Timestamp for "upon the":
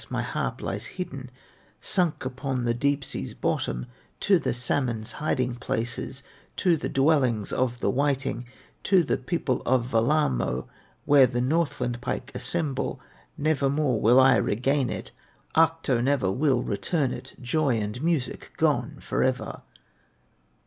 2.25-2.73